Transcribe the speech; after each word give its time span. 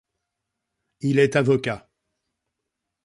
Il 1.01 1.19
est 1.19 1.35
avocat. 1.35 1.87